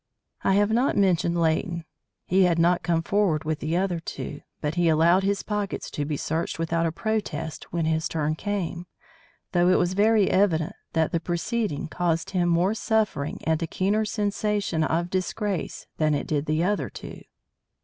[0.43, 1.85] I have not mentioned Leighton.
[2.25, 6.05] He had not come forward with the other two, but he allowed his pockets to
[6.05, 8.87] be searched without a protest when his turn came,
[9.51, 14.03] though it was very evident that the proceeding caused him more suffering and a keener
[14.03, 17.21] sensation of disgrace than it did the other two.